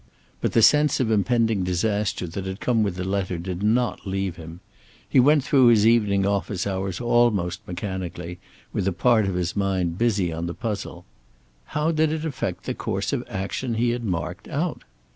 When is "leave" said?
4.07-4.35